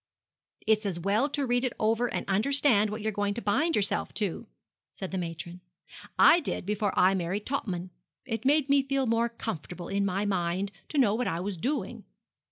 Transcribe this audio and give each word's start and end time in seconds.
'It's 0.65 0.83
as 0.83 0.99
well 0.99 1.29
to 1.29 1.45
read 1.45 1.63
it 1.63 1.73
over 1.79 2.11
and 2.11 2.25
understand 2.27 2.89
what 2.89 3.01
you're 3.03 3.11
going 3.11 3.35
to 3.35 3.39
bind 3.41 3.75
yourself 3.75 4.11
to,' 4.15 4.47
said 4.91 5.11
the 5.11 5.17
matron; 5.19 5.61
'I 6.17 6.39
did 6.39 6.65
before 6.65 6.91
I 6.97 7.13
married 7.13 7.45
Topman. 7.45 7.91
It 8.25 8.43
made 8.43 8.67
me 8.67 8.81
feel 8.81 9.05
more 9.05 9.29
comfortable 9.29 9.89
in 9.89 10.03
my 10.03 10.25
mind 10.25 10.71
to 10.89 10.97
know 10.97 11.13
what 11.13 11.27
I 11.27 11.39
was 11.39 11.55
doing. 11.55 12.03